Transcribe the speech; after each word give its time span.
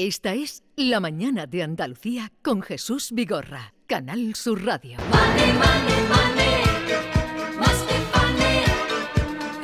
Esta 0.00 0.32
es 0.32 0.62
La 0.76 1.00
Mañana 1.00 1.46
de 1.46 1.64
Andalucía 1.64 2.30
con 2.40 2.62
Jesús 2.62 3.10
Vigorra, 3.10 3.74
Canal 3.88 4.36
Sur 4.36 4.64
Radio. 4.64 4.96
Money, 5.10 5.52
money, 5.54 5.98
money. 6.08 7.58
Must 7.58 7.84
be 7.88 7.96
funny 8.12 8.62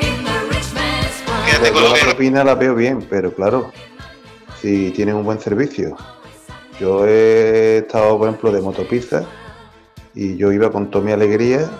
in 0.01 0.25
the 0.25 0.33
rich 0.51 0.75
man's 0.75 1.23
world. 1.29 1.47
Quédate 1.47 1.71
con 1.73 1.83
Yo 1.85 1.89
la 1.89 2.03
propina 2.03 2.43
la 2.43 2.57
veo 2.57 2.75
bien, 2.75 3.07
pero 3.09 3.33
claro, 3.33 3.71
si 4.61 4.91
tienen 4.91 5.15
un 5.15 5.25
buen 5.25 5.39
servicio. 5.39 5.97
Yo 6.81 7.07
he 7.07 7.79
estado, 7.79 8.19
por 8.19 8.27
ejemplo, 8.27 8.51
de 8.51 8.61
motopizza 8.61 9.25
y 10.17 10.37
yo 10.37 10.51
iba 10.51 10.73
con 10.73 10.91
toda 10.91 11.05
mi 11.05 11.13
alegría 11.13 11.71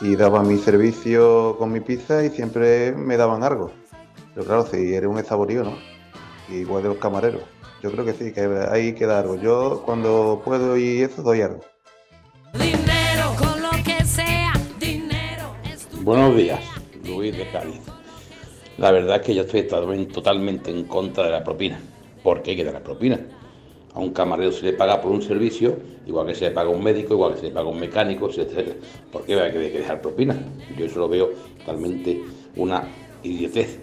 y 0.00 0.16
daba 0.16 0.42
mi 0.42 0.58
servicio 0.58 1.54
con 1.58 1.70
mi 1.70 1.78
pizza 1.78 2.24
y 2.24 2.30
siempre 2.30 2.90
me 2.90 3.16
daban 3.16 3.44
algo. 3.44 3.70
Pero 4.34 4.46
claro, 4.46 4.66
si 4.66 4.94
eres 4.94 5.08
un 5.08 5.24
saborío, 5.24 5.62
¿no? 5.62 5.78
Igual 6.48 6.82
de 6.82 6.88
los 6.88 6.98
camareros. 6.98 7.51
Yo 7.82 7.90
creo 7.90 8.04
que 8.04 8.12
sí, 8.12 8.32
que 8.32 8.40
ahí 8.70 8.92
queda 8.94 9.18
algo. 9.18 9.36
Yo 9.36 9.82
cuando 9.84 10.40
puedo 10.44 10.76
y 10.76 11.00
eso 11.02 11.22
doy 11.22 11.40
algo. 11.40 11.60
Dinero 12.54 13.34
con 13.38 13.60
lo 13.60 13.70
que 13.84 14.04
sea. 14.04 14.52
Dinero 14.78 15.54
es 15.64 15.86
tu 15.88 15.98
Buenos 16.02 16.36
días, 16.36 16.60
Luis 17.04 17.36
de 17.36 17.48
Cádiz. 17.50 17.80
La 18.78 18.92
verdad 18.92 19.16
es 19.16 19.22
que 19.22 19.34
yo 19.34 19.42
estoy 19.42 19.64
totalmente- 19.64 20.12
totalmente 20.12 20.70
en 20.70 20.84
contra 20.84 21.24
de 21.24 21.30
la 21.30 21.42
propina. 21.42 21.80
¿Por 22.22 22.42
qué 22.42 22.52
hay 22.52 22.56
que 22.58 22.64
dar 22.64 22.74
la 22.74 22.84
propina? 22.84 23.18
A 23.94 23.98
un 23.98 24.12
camarero 24.12 24.52
se 24.52 24.62
le 24.64 24.72
paga 24.72 25.00
por 25.02 25.10
un 25.10 25.20
servicio, 25.20 25.76
igual 26.06 26.26
que 26.28 26.34
se 26.34 26.44
le 26.46 26.50
paga 26.52 26.70
a 26.70 26.72
un 26.72 26.82
médico, 26.82 27.14
igual 27.14 27.34
que 27.34 27.40
se 27.40 27.46
le 27.46 27.50
paga 27.52 27.66
a 27.66 27.70
un 27.72 27.80
mecánico, 27.80 28.30
etc. 28.30 28.74
¿Por 29.10 29.24
qué 29.24 29.34
hay 29.38 29.52
que 29.52 29.58
hay 29.58 29.72
que 29.72 29.78
dejar 29.80 30.00
propina? 30.00 30.38
Yo 30.78 30.86
eso 30.86 31.00
lo 31.00 31.08
veo 31.08 31.30
totalmente 31.58 32.22
una 32.56 32.84
idiotez. 33.24 33.80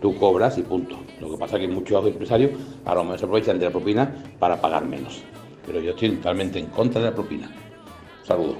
Tú 0.00 0.16
cobras 0.16 0.56
y 0.58 0.62
punto. 0.62 0.96
Lo 1.20 1.30
que 1.30 1.36
pasa 1.36 1.56
es 1.56 1.62
que 1.62 1.68
muchos 1.68 2.06
empresarios 2.06 2.52
a 2.84 2.94
lo 2.94 3.02
mejor 3.02 3.18
se 3.18 3.24
aprovechan 3.24 3.58
de 3.58 3.66
la 3.66 3.72
propina 3.72 4.24
para 4.38 4.60
pagar 4.60 4.84
menos. 4.84 5.22
Pero 5.66 5.80
yo 5.80 5.90
estoy 5.90 6.10
totalmente 6.10 6.58
en 6.58 6.66
contra 6.66 7.00
de 7.00 7.10
la 7.10 7.14
propina. 7.14 7.50
Saludos. 8.24 8.58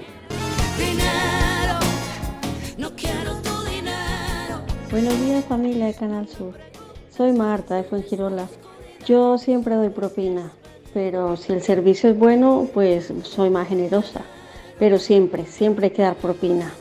Buenos 4.91 5.21
días 5.21 5.45
familia 5.45 5.85
de 5.85 5.93
Canal 5.93 6.27
Sur. 6.27 6.55
Soy 7.15 7.31
Marta 7.31 7.75
de 7.75 7.83
Fuengirola. 7.83 8.47
Yo 9.05 9.37
siempre 9.37 9.75
doy 9.75 9.89
propina, 9.89 10.51
pero 10.93 11.37
si 11.37 11.53
el 11.53 11.61
servicio 11.61 12.09
es 12.09 12.17
bueno, 12.17 12.67
pues 12.73 13.13
soy 13.23 13.49
más 13.49 13.67
generosa. 13.67 14.21
Pero 14.79 14.97
siempre, 14.97 15.45
siempre 15.45 15.87
hay 15.87 15.91
que 15.91 16.01
dar 16.01 16.15
propina. 16.15 16.73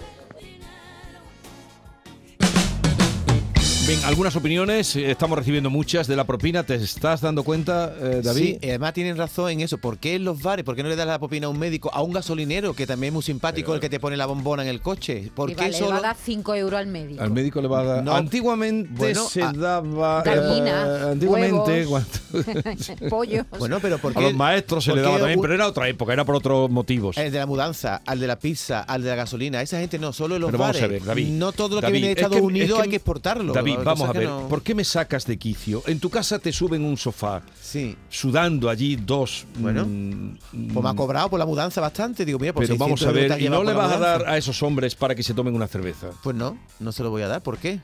Bien, 3.89 4.05
algunas 4.05 4.36
opiniones, 4.36 4.94
eh, 4.97 5.11
estamos 5.11 5.39
recibiendo 5.39 5.70
muchas 5.70 6.06
de 6.06 6.14
la 6.14 6.25
propina. 6.25 6.62
¿Te 6.62 6.75
estás 6.75 7.22
dando 7.22 7.42
cuenta, 7.42 7.95
eh, 7.98 8.20
David? 8.22 8.58
Sí, 8.61 8.69
además 8.69 8.92
tienen 8.92 9.17
razón 9.17 9.50
en 9.50 9.61
eso. 9.62 9.78
¿Por 9.78 9.97
qué 9.97 10.17
en 10.17 10.25
los 10.27 10.42
bares? 10.42 10.62
¿Por 10.62 10.77
qué 10.77 10.83
no 10.83 10.91
le 10.91 10.97
das 10.97 11.06
la 11.06 11.19
propina 11.19 11.47
a 11.47 11.48
un 11.50 11.58
médico, 11.58 11.91
a 11.95 12.03
un 12.03 12.12
gasolinero, 12.12 12.75
que 12.75 12.86
también 12.86 13.12
es 13.12 13.14
muy 13.14 13.22
simpático, 13.22 13.72
el 13.75 13.80
que 13.80 13.89
te 13.89 13.98
pone 13.98 14.19
la 14.19 14.27
bombona 14.27 14.62
en 14.62 14.69
el 14.69 14.83
coche? 14.83 15.30
¿Por 15.34 15.48
Y 15.50 15.55
qué 15.55 15.62
vale, 15.62 15.72
le 15.72 15.80
va 15.80 15.86
solo...? 15.86 15.98
a 16.00 16.03
dar 16.03 16.17
5 16.22 16.55
euros 16.56 16.78
al 16.78 16.86
médico. 16.89 17.22
Al 17.22 17.30
médico 17.30 17.62
le 17.62 17.69
va 17.69 17.80
a 17.80 17.84
dar. 17.84 18.05
No. 18.05 18.14
Antiguamente 18.14 18.91
Bueno, 18.95 19.27
se 19.27 19.42
a- 19.42 19.53
daba. 19.53 20.23
Gallina, 20.23 20.83
eh, 21.06 21.11
antiguamente, 21.12 21.86
Pollos. 23.08 23.47
Bueno, 23.58 23.78
pero 23.80 23.97
¿por 23.97 24.12
a 24.12 24.17
qué...? 24.17 24.20
los 24.20 24.34
maestros 24.34 24.84
se 24.84 24.95
le 24.95 25.00
daba 25.00 25.17
también, 25.17 25.39
un- 25.39 25.42
pero 25.42 25.55
era 25.55 25.67
otra 25.67 25.89
época, 25.89 26.12
era 26.12 26.27
por 26.27 26.34
otros 26.34 26.69
motivos. 26.69 27.17
El 27.17 27.33
de 27.33 27.39
la 27.39 27.47
mudanza, 27.47 28.02
al 28.05 28.20
de 28.20 28.27
la 28.27 28.39
pizza, 28.39 28.80
al 28.83 29.02
de 29.02 29.08
la 29.08 29.14
gasolina, 29.17 29.62
esa 29.62 29.80
gente 29.80 29.98
no, 29.98 30.12
solo 30.12 30.34
en 30.34 30.42
los 30.42 30.48
Pero 30.48 30.58
vamos 30.58 30.77
bares. 30.77 30.83
a 30.91 30.92
ver, 30.92 31.05
David. 31.06 31.28
No 31.30 31.52
todo 31.52 31.77
lo 31.77 31.80
que 31.80 31.91
viene 31.91 32.08
de 32.08 32.12
es 32.12 32.19
Estados 32.19 32.36
es 32.36 32.42
Unidos 32.42 32.77
que- 32.77 32.83
hay 32.83 32.91
que 32.91 32.97
exportarlo. 32.97 33.55
David, 33.55 33.77
vamos 33.84 34.08
a 34.08 34.12
ver, 34.12 34.28
no- 34.28 34.48
¿por 34.48 34.62
qué 34.62 34.74
me 34.74 34.84
sacas 34.84 35.26
de 35.26 35.38
quicio? 35.38 35.82
En 35.86 36.00
tu 36.00 36.10
casa 36.10 36.38
te 36.38 36.52
suben 36.52 36.84
un 36.84 36.96
sofá, 36.96 37.42
Sí. 37.60 37.96
sudando 38.08 38.68
allí 38.70 38.96
dos. 38.96 39.46
Bueno, 39.58 39.84
mm, 39.86 40.38
Pues 40.72 40.84
me 40.84 40.90
ha 40.90 40.94
cobrado 40.94 41.28
por 41.30 41.38
la 41.38 41.46
mudanza 41.46 41.80
bastante. 41.80 42.24
Digo, 42.24 42.38
mira, 42.38 42.52
por 42.52 42.62
pero 42.64 42.76
vamos 42.78 43.00
600 43.00 43.30
a 43.30 43.34
ver, 43.34 43.42
¿y 43.42 43.48
no 43.48 43.62
le 43.64 43.72
vas 43.72 43.92
a 43.92 43.98
dar 43.98 44.28
a 44.28 44.36
esos 44.36 44.62
hombres 44.62 44.94
para 44.94 45.14
que 45.14 45.22
se 45.22 45.34
tomen 45.34 45.55
una 45.55 45.67
cerveza? 45.68 46.11
Pues 46.22 46.34
no, 46.36 46.58
no 46.80 46.92
se 46.92 47.02
lo 47.02 47.11
voy 47.11 47.22
a 47.22 47.28
dar. 47.28 47.42
¿Por 47.42 47.58
qué? 47.58 47.80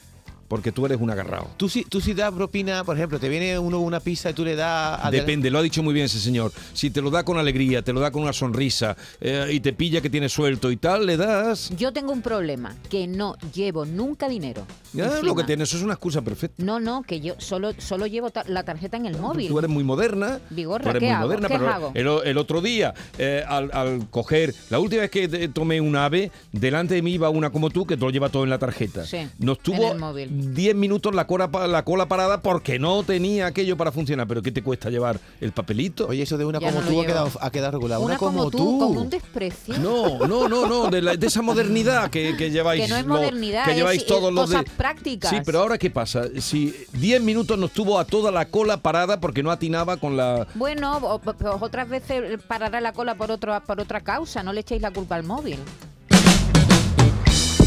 Porque 0.49 0.73
tú 0.73 0.85
eres 0.87 1.01
un 1.01 1.11
agarrado. 1.11 1.49
Tú 1.57 1.69
sí, 1.69 1.87
tú 1.89 2.01
sí 2.01 2.15
das 2.15 2.33
propina, 2.33 2.85
por 2.85 2.97
ejemplo, 2.97 3.19
te 3.19 3.29
viene 3.29 3.59
uno 3.59 3.81
una 3.81 4.01
pizza 4.01 4.31
y 4.31 4.35
tú 4.35 4.45
le 4.45 4.55
das... 4.57 5.11
Depende, 5.11 5.51
lo 5.51 5.59
ha 5.59 5.63
dicho 5.63 5.83
muy 5.83 5.95
bien 5.95 6.07
ese 6.07 6.19
señor. 6.21 6.53
Si 6.73 6.91
te 6.91 7.01
lo 7.01 7.11
da 7.11 7.25
con 7.25 7.39
alegría, 7.39 7.83
te 7.83 7.93
lo 7.93 8.01
da 8.01 8.11
con 8.11 8.23
una 8.23 8.33
sonrisa 8.33 8.97
eh, 9.21 9.49
y 9.53 9.61
te 9.61 9.73
pilla 9.73 10.01
que 10.01 10.11
tiene 10.11 10.29
suelto 10.29 10.71
y 10.71 10.77
tal, 10.77 11.07
le 11.07 11.17
das. 11.17 11.71
Yo 11.77 11.93
tengo 11.93 12.13
un 12.13 12.23
problema, 12.23 12.75
que 12.91 13.07
no 13.07 13.37
llevo 13.55 13.85
nunca 13.85 14.29
dinero. 14.29 14.67
Ya, 14.93 15.07
encima. 15.07 15.23
lo 15.29 15.35
que 15.35 15.45
tienes 15.45 15.69
eso 15.69 15.79
es 15.79 15.83
una 15.83 15.95
excusa 15.95 16.23
perfecta. 16.23 16.63
No, 16.63 16.79
no, 16.79 17.03
que 17.03 17.21
yo 17.21 17.35
solo, 17.39 17.73
solo 17.79 18.07
llevo 18.07 18.31
ta- 18.31 18.45
la 18.47 18.63
tarjeta 18.63 18.97
en 18.97 19.07
el 19.07 19.17
móvil. 19.19 19.49
Tú 19.49 19.59
eres 19.59 19.71
muy 19.71 19.83
moderna. 19.85 20.39
Vigorra, 20.51 20.93
¿qué 20.95 21.01
muy 21.01 21.09
hago? 21.11 21.27
moderna, 21.27 21.49
¿Qué 21.49 21.55
pero 21.59 21.69
hago? 21.71 21.93
El, 22.25 22.39
otro 22.39 22.61
día, 22.61 22.95
eh, 23.19 23.43
al, 23.47 23.71
al 23.73 24.09
coger, 24.11 24.55
la 24.71 24.79
última 24.79 25.03
vez 25.03 25.11
que 25.11 25.49
tomé 25.49 25.81
un 25.81 25.97
ave, 25.97 26.31
delante 26.53 26.95
de 26.95 27.03
mí 27.03 27.13
iba 27.15 27.29
una 27.31 27.51
como 27.51 27.71
tú 27.71 27.87
que 27.87 27.97
te 27.97 28.05
lo 28.05 28.11
lleva 28.11 28.29
todo 28.29 28.45
en 28.45 28.51
la 28.51 28.59
tarjeta. 28.59 29.05
Sí, 29.05 29.27
Nos 29.39 29.59
en 29.59 29.63
tuvo 29.65 29.93
el 29.93 29.99
móvil. 29.99 30.34
10 30.35 30.75
minutos 30.75 31.15
la 31.15 31.27
cola, 31.27 31.49
pa- 31.49 31.67
la 31.67 31.85
cola 31.85 32.07
parada 32.07 32.41
porque 32.43 32.79
no 32.79 33.03
tenía 33.05 33.47
aquello 33.47 33.77
para 33.77 33.93
funcionar. 33.93 34.27
Pero 34.27 34.43
¿qué 34.43 34.51
te 34.53 34.63
cuesta 34.63 34.91
llevar 34.91 35.21
el 35.41 35.53
papelito? 35.53 36.09
Oye, 36.09 36.23
eso 36.23 36.37
de 36.37 36.45
una 36.45 36.59
Ya 36.61 36.69
como 36.71 36.81
no 36.83 36.89
tú 36.89 37.01
ha 37.01 37.07
quedado, 37.07 37.31
ha 37.41 37.51
quedado 37.51 37.73
regular. 37.73 37.99
Una, 38.01 38.17
como, 38.17 38.51
tú, 38.51 38.79
con 38.79 38.97
un 38.97 39.11
desprecio. 39.11 39.79
No, 39.79 40.27
no, 40.27 40.49
no, 40.49 40.67
no, 40.67 40.91
de, 40.91 41.03
la- 41.03 41.17
de 41.17 41.27
esa 41.27 41.43
modernidad 41.43 42.11
que, 42.11 42.37
que 42.37 42.51
lleváis. 42.51 42.83
Que 42.83 42.89
no 42.89 42.97
es 42.97 43.07
lo- 43.07 43.15
modernidad, 43.15 43.65
que 43.67 43.75
lleváis 43.75 44.03
es 44.03 44.07
todos 44.07 44.33
los 44.33 44.51
de- 44.51 44.57
cosas 44.57 44.71
prácticas. 44.77 45.31
Sí, 45.31 45.37
pero 45.45 45.61
ahora 45.61 45.79
¿qué 45.79 45.91
pasa? 45.91 46.25
Si 46.41 46.75
10 46.93 47.23
minutos 47.23 47.59
nos 47.59 47.71
tuvo 47.71 47.99
a 47.99 48.05
toda 48.05 48.31
la 48.31 48.47
cola 48.47 48.79
parada 48.79 49.21
porque 49.21 49.43
no 49.43 49.51
atinaba 49.51 49.97
con 49.97 50.17
la. 50.17 50.47
Bueno, 50.55 50.97
o- 50.99 51.19
pues 51.19 51.37
otras 51.61 51.89
veces 51.89 52.41
parará 52.49 52.81
la 52.81 52.93
cola 52.93 53.15
por, 53.15 53.31
otro, 53.31 53.59
por 53.67 53.81
otra 53.81 54.01
causa, 54.01 54.43
no 54.43 54.53
le 54.53 54.61
echéis 54.61 54.83
la 54.83 54.91
culpa 54.91 55.15
al 55.17 55.25
móvil. 55.25 55.59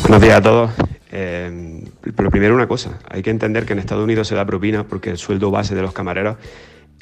Buenos 0.01 0.21
días 0.21 0.37
a 0.37 0.41
todos. 0.41 0.71
Eh, 1.11 1.83
pero 2.15 2.29
primero 2.29 2.53
una 2.53 2.67
cosa, 2.67 2.99
hay 3.09 3.21
que 3.21 3.29
entender 3.29 3.65
que 3.65 3.73
en 3.73 3.79
Estados 3.79 4.03
Unidos 4.03 4.27
se 4.27 4.35
da 4.35 4.45
propina 4.45 4.83
porque 4.85 5.09
el 5.09 5.17
sueldo 5.17 5.51
base 5.51 5.73
de 5.75 5.81
los 5.81 5.93
camareros 5.93 6.37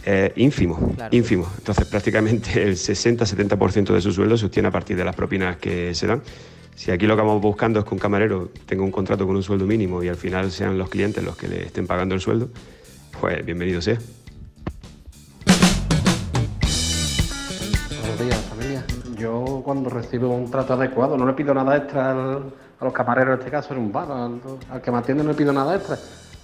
es 0.03 0.31
ínfimo, 0.35 0.93
Claro. 0.95 1.15
ínfimo. 1.15 1.51
Entonces 1.57 1.85
prácticamente 1.87 2.61
el 2.61 2.75
60-70% 2.75 3.93
de 3.93 4.01
su 4.01 4.11
sueldo 4.11 4.37
se 4.37 4.45
obtiene 4.45 4.67
a 4.67 4.71
partir 4.71 4.95
de 4.95 5.03
las 5.05 5.15
propinas 5.15 5.57
que 5.57 5.95
se 5.95 6.05
dan. 6.07 6.21
Si 6.75 6.91
aquí 6.91 7.07
lo 7.07 7.15
que 7.15 7.21
vamos 7.21 7.41
buscando 7.41 7.79
es 7.79 7.85
que 7.85 7.93
un 7.93 7.99
camarero 7.99 8.51
tenga 8.65 8.83
un 8.83 8.91
contrato 8.91 9.25
con 9.25 9.35
un 9.35 9.43
sueldo 9.43 9.65
mínimo 9.65 10.03
y 10.03 10.09
al 10.09 10.17
final 10.17 10.51
sean 10.51 10.77
los 10.77 10.89
clientes 10.89 11.23
los 11.23 11.35
que 11.37 11.47
le 11.47 11.63
estén 11.65 11.87
pagando 11.87 12.13
el 12.15 12.21
sueldo, 12.21 12.49
pues 13.19 13.43
bienvenido 13.45 13.81
sea. 13.81 13.97
Buenos 18.01 18.19
días. 18.19 18.54
Yo 19.17 19.61
cuando 19.63 19.89
recibo 19.89 20.29
un 20.29 20.49
trato 20.51 20.73
adecuado 20.73 21.17
no 21.17 21.25
le 21.25 21.33
pido 21.33 21.53
nada 21.53 21.77
extra 21.77 22.11
al- 22.11 22.51
a 22.79 22.83
los 22.83 22.93
camareros, 22.93 23.35
en 23.35 23.39
este 23.39 23.51
caso 23.51 23.73
en 23.73 23.79
un 23.79 23.91
bar, 23.91 24.07
al, 24.11 24.81
que 24.81 24.91
me 24.91 24.97
atiende 24.97 25.23
no 25.23 25.29
le 25.29 25.35
pido 25.35 25.53
nada 25.53 25.75
extra. 25.75 25.97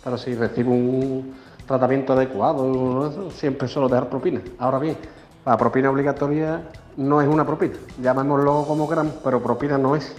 Pero 0.03 0.17
si 0.17 0.33
recibo 0.35 0.71
un 0.71 1.33
tratamiento 1.67 2.13
adecuado, 2.13 3.29
siempre 3.31 3.67
suelo 3.67 3.89
dejar 3.89 4.09
propina. 4.09 4.41
Ahora 4.59 4.79
bien, 4.79 4.95
la 5.45 5.57
propina 5.57 5.89
obligatoria 5.89 6.61
no 6.97 7.21
es 7.21 7.27
una 7.27 7.45
propina. 7.45 7.73
Llamémoslo 8.01 8.63
como 8.65 8.87
queramos, 8.87 9.13
pero 9.23 9.41
propina 9.41 9.77
no 9.77 9.95
es. 9.95 10.15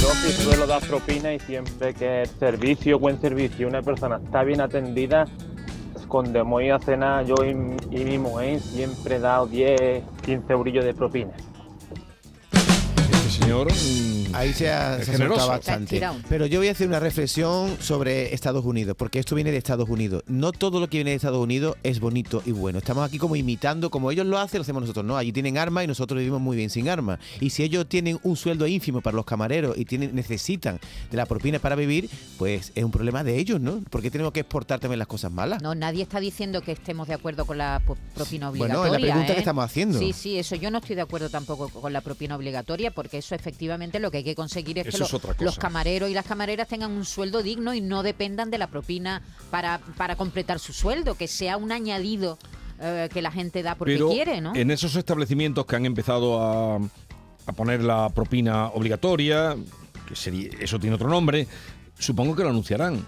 Yo 0.00 0.08
sí 0.22 0.32
suelo 0.42 0.66
dar 0.66 0.82
propina 0.86 1.32
y 1.32 1.38
siempre 1.40 1.94
que 1.94 2.28
servicio, 2.38 2.98
buen 2.98 3.20
servicio, 3.20 3.66
una 3.66 3.80
persona 3.82 4.20
está 4.22 4.42
bien 4.42 4.60
atendida, 4.60 5.24
cuando 6.08 6.44
voy 6.44 6.70
a 6.70 6.78
cenar 6.78 7.24
yo 7.26 7.34
y, 7.44 7.50
y 7.50 8.04
mi 8.04 8.18
mujer 8.18 8.60
siempre 8.60 9.16
he 9.16 9.20
dado 9.20 9.46
10, 9.46 10.04
15 10.24 10.52
eurillos 10.52 10.84
de 10.84 10.94
propina. 10.94 11.32
Señor. 13.40 13.72
mm, 13.72 14.34
Ahí 14.34 14.52
se 14.52 14.70
ha, 14.70 15.02
se 15.02 15.14
ha 15.22 15.28
bastante. 15.28 16.00
Pero 16.28 16.46
yo 16.46 16.58
voy 16.60 16.68
a 16.68 16.72
hacer 16.72 16.88
una 16.88 16.98
reflexión 17.00 17.76
sobre 17.80 18.34
Estados 18.34 18.64
Unidos, 18.64 18.96
porque 18.98 19.18
esto 19.18 19.34
viene 19.34 19.50
de 19.50 19.58
Estados 19.58 19.88
Unidos. 19.88 20.22
No 20.26 20.52
todo 20.52 20.80
lo 20.80 20.88
que 20.88 20.98
viene 20.98 21.10
de 21.10 21.16
Estados 21.16 21.38
Unidos 21.42 21.76
es 21.82 22.00
bonito 22.00 22.42
y 22.46 22.52
bueno. 22.52 22.78
Estamos 22.78 23.04
aquí 23.06 23.18
como 23.18 23.36
imitando, 23.36 23.90
como 23.90 24.10
ellos 24.10 24.26
lo 24.26 24.38
hacen, 24.38 24.58
lo 24.58 24.62
hacemos 24.62 24.82
nosotros. 24.82 25.04
No, 25.04 25.16
allí 25.16 25.32
tienen 25.32 25.58
armas 25.58 25.84
y 25.84 25.86
nosotros 25.86 26.18
vivimos 26.18 26.40
muy 26.40 26.56
bien 26.56 26.70
sin 26.70 26.88
armas. 26.88 27.18
Y 27.40 27.50
si 27.50 27.62
ellos 27.62 27.88
tienen 27.88 28.18
un 28.22 28.36
sueldo 28.36 28.66
ínfimo 28.66 29.00
para 29.00 29.16
los 29.16 29.24
camareros 29.24 29.76
y 29.76 29.84
tienen, 29.84 30.14
necesitan 30.14 30.78
de 31.10 31.16
la 31.16 31.26
propina 31.26 31.58
para 31.58 31.74
vivir, 31.76 32.08
pues 32.38 32.72
es 32.74 32.84
un 32.84 32.90
problema 32.90 33.24
de 33.24 33.38
ellos, 33.38 33.60
¿no? 33.60 33.82
¿Por 33.90 34.00
qué 34.02 34.10
tenemos 34.10 34.32
que 34.32 34.40
exportar 34.40 34.80
también 34.80 34.98
las 34.98 35.08
cosas 35.08 35.32
malas? 35.32 35.60
No, 35.62 35.74
nadie 35.74 36.02
está 36.02 36.20
diciendo 36.20 36.60
que 36.62 36.72
estemos 36.72 37.08
de 37.08 37.14
acuerdo 37.14 37.46
con 37.46 37.58
la 37.58 37.80
propina 38.14 38.50
Bueno, 38.50 38.80
obligatoria. 38.80 38.86
es 38.86 38.92
la 38.92 38.98
pregunta 39.08 39.32
¿eh? 39.32 39.34
que 39.34 39.40
estamos 39.40 39.64
haciendo. 39.64 39.98
Sí, 39.98 40.12
sí, 40.12 40.38
eso 40.38 40.56
yo 40.56 40.70
no 40.70 40.78
estoy 40.78 40.96
de 40.96 41.02
acuerdo 41.02 41.30
tampoco 41.30 41.68
con 41.68 41.92
la 41.92 42.00
propina 42.00 42.36
obligatoria, 42.36 42.90
porque 42.90 43.22
eso 43.24 43.34
efectivamente 43.34 43.98
lo 43.98 44.10
que 44.10 44.18
hay 44.18 44.24
que 44.24 44.34
conseguir 44.34 44.78
es 44.78 44.86
Eso 44.86 44.98
que 45.20 45.28
es 45.32 45.40
los 45.40 45.58
camareros 45.58 46.10
y 46.10 46.14
las 46.14 46.26
camareras 46.26 46.68
tengan 46.68 46.90
un 46.92 47.04
sueldo 47.04 47.42
digno 47.42 47.72
y 47.74 47.80
no 47.80 48.02
dependan 48.02 48.50
de 48.50 48.58
la 48.58 48.66
propina 48.68 49.22
para, 49.50 49.80
para 49.96 50.16
completar 50.16 50.58
su 50.58 50.72
sueldo, 50.72 51.14
que 51.16 51.26
sea 51.28 51.56
un 51.56 51.72
añadido 51.72 52.38
eh, 52.80 53.08
que 53.12 53.22
la 53.22 53.30
gente 53.30 53.62
da 53.62 53.76
porque 53.76 53.94
pero 53.94 54.10
quiere, 54.10 54.40
¿no? 54.40 54.54
en 54.54 54.70
esos 54.70 54.94
establecimientos 54.96 55.64
que 55.64 55.76
han 55.76 55.86
empezado 55.86 56.40
a, 56.42 56.76
a 56.76 57.52
poner 57.52 57.82
la 57.82 58.10
propina 58.10 58.68
obligatoria, 58.68 59.56
que 60.08 60.16
sería, 60.16 60.50
eso 60.60 60.78
tiene 60.78 60.96
otro 60.96 61.08
nombre, 61.08 61.46
supongo 61.98 62.36
que 62.36 62.42
lo 62.42 62.50
anunciarán. 62.50 63.06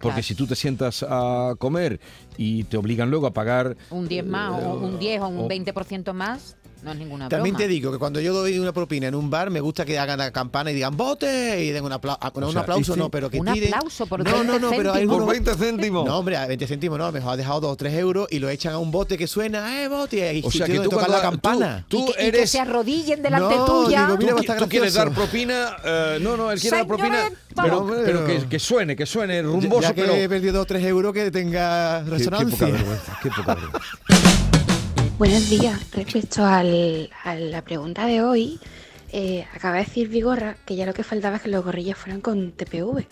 Porque 0.00 0.22
si 0.22 0.34
tú 0.34 0.46
te 0.46 0.54
sientas 0.54 1.02
a 1.08 1.54
comer 1.58 1.98
y 2.36 2.64
te 2.64 2.76
obligan 2.76 3.10
luego 3.10 3.26
a 3.26 3.32
pagar 3.32 3.74
Un 3.88 4.06
10 4.06 4.26
más, 4.26 4.62
o 4.62 4.74
un 4.74 4.98
10 4.98 5.22
o 5.22 5.28
un 5.28 5.38
o- 5.38 5.48
20% 5.48 6.12
más, 6.12 6.58
no 6.84 6.92
es 6.92 6.98
ninguna 6.98 7.28
También 7.28 7.54
broma. 7.54 7.64
te 7.66 7.68
digo 7.68 7.90
que 7.92 7.98
cuando 7.98 8.20
yo 8.20 8.32
doy 8.34 8.58
una 8.58 8.72
propina 8.72 9.08
en 9.08 9.14
un 9.14 9.30
bar, 9.30 9.50
me 9.50 9.60
gusta 9.60 9.84
que 9.84 9.98
hagan 9.98 10.18
la 10.18 10.30
campana 10.30 10.70
y 10.70 10.74
digan 10.74 10.96
¡bote! 10.96 11.64
y 11.64 11.70
den 11.70 11.84
un, 11.84 11.92
apla- 11.92 12.18
ah, 12.20 12.30
no, 12.36 12.42
O 12.44 12.46
un 12.48 12.52
sea, 12.52 12.62
aplauso, 12.62 12.92
dice- 12.92 12.98
no, 13.02 13.10
pero 13.10 13.30
que 13.30 13.40
Un 13.40 13.46
tiren. 13.52 13.74
aplauso 13.74 14.06
por 14.06 14.22
no, 14.24 14.30
20 14.32 14.46
no, 14.46 14.58
no, 14.58 14.70
pero 14.70 14.92
hay 14.92 15.06
por 15.06 15.26
20 15.26 15.54
céntimos. 15.54 16.04
No, 16.06 16.18
hombre, 16.18 16.36
a 16.36 16.46
20 16.46 16.66
céntimos 16.66 16.98
no, 16.98 17.04
a 17.04 17.08
lo 17.08 17.12
mejor 17.12 17.32
ha 17.32 17.36
dejado 17.36 17.60
2 17.60 17.72
o 17.72 17.76
3 17.76 17.94
euros 17.94 18.28
y 18.30 18.38
lo 18.38 18.48
echan 18.48 18.74
a 18.74 18.78
un 18.78 18.90
bote 18.90 19.16
que 19.18 19.26
suena, 19.26 19.82
¡eh, 19.82 19.88
bote! 19.88 20.34
Y 20.34 20.42
O 20.44 20.50
sea 20.50 20.66
que 20.66 20.74
tú 20.76 20.84
tocan 20.90 20.98
cuando 21.06 21.16
la 21.16 21.22
campana. 21.22 21.84
tú, 21.88 22.02
y, 22.02 22.06
tú 22.06 22.12
que, 22.12 22.12
y 22.12 22.30
que 22.30 22.38
eres 22.38 22.50
se 22.50 22.60
arrodillen 22.60 23.22
delante 23.22 23.56
No, 23.56 23.64
tuya. 23.64 24.02
digo, 24.06 24.18
mira, 24.18 24.30
tú, 24.36 24.44
va 24.48 24.54
a 24.54 24.58
tú 24.58 24.68
quieres 24.68 24.94
dar 24.94 25.10
propina, 25.12 25.76
eh, 25.84 26.18
no, 26.20 26.36
no, 26.36 26.50
él 26.50 26.60
quiere 26.60 26.76
dar 26.78 26.86
propina, 26.86 27.30
pero, 27.56 27.86
pero 28.04 28.26
que, 28.26 28.46
que 28.48 28.58
suene, 28.58 28.94
que 28.96 29.06
suene 29.06 29.40
rumboso, 29.42 29.82
ya 29.82 29.94
que 29.94 30.02
pero 30.02 30.14
he 30.14 30.28
perdido 30.28 30.54
2 30.54 30.62
o 30.62 30.66
3 30.66 30.84
euros 30.84 31.12
que 31.12 31.30
tenga 31.30 32.00
Qué- 32.00 32.04
qué, 32.04 32.10
resonancia. 32.18 32.58
poca 32.58 32.72
vergüenza, 32.72 33.18
qué 33.22 33.28
poca 33.30 33.54
vergüenza. 33.54 33.80
Buenos 35.26 35.48
días. 35.48 35.80
Respecto 35.92 36.44
al- 36.44 37.08
a 37.24 37.34
la 37.34 37.62
pregunta 37.64 38.04
de 38.04 38.20
hoy, 38.22 38.60
eh, 39.10 39.46
acaba 39.54 39.76
de 39.78 39.84
decir 39.84 40.08
Vigorra 40.08 40.54
que 40.66 40.76
ya 40.76 40.84
lo 40.84 40.92
que 40.92 41.02
faltaba 41.02 41.36
es 41.36 41.42
que 41.42 41.48
los 41.48 41.64
gorrillas 41.64 41.96
fueran 41.96 42.20
con 42.20 42.52
TPV. 42.52 43.06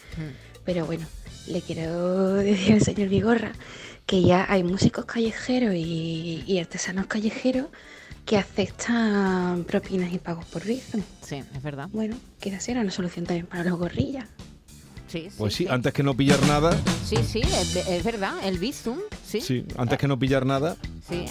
Pero 0.62 0.84
bueno, 0.84 1.06
le 1.46 1.62
quiero 1.62 2.34
decir 2.34 2.74
al 2.74 2.82
señor 2.82 3.08
Vigorra 3.08 3.52
que 4.04 4.20
ya 4.20 4.44
hay 4.52 4.62
músicos 4.62 5.06
callejeros 5.06 5.74
y, 5.74 6.44
y 6.46 6.58
artesanos 6.58 7.06
callejeros 7.06 7.68
que 8.26 8.36
aceptan 8.36 9.64
propinas 9.64 10.12
y 10.12 10.18
pagos 10.18 10.44
por 10.44 10.64
Bizum. 10.66 11.00
Sí, 11.22 11.36
es 11.36 11.62
verdad. 11.62 11.88
Bueno, 11.92 12.14
quizás 12.40 12.62
sea 12.62 12.78
una 12.78 12.90
solución 12.90 13.24
también 13.24 13.46
para 13.46 13.64
los 13.64 13.78
gorrillas. 13.78 14.26
Sí, 15.08 15.28
sí, 15.30 15.34
Pues 15.38 15.54
sí, 15.54 15.64
sí. 15.64 15.70
antes 15.70 15.94
que 15.94 16.02
no 16.02 16.14
pillar 16.14 16.40
nada, 16.46 16.78
Sí, 17.06 17.16
sí, 17.26 17.40
es, 17.40 17.74
es 17.76 18.04
verdad. 18.04 18.34
El 18.44 18.58
Bizum, 18.58 18.98
sí. 19.26 19.40
sí, 19.40 19.64
antes 19.78 19.98
que 19.98 20.06
no 20.08 20.18
pillar 20.18 20.44
nada, 20.44 20.76
Sí, 21.08 21.24